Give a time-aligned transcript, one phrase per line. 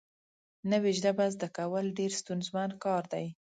[0.71, 3.25] نوې ژبه زده کول ډېر ستونزمن کار دی